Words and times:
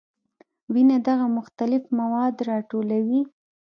وینه 0.73 0.97
دغه 1.07 1.25
مختلف 1.37 1.83
مواد 1.99 2.35
راټولوي. 2.49 3.21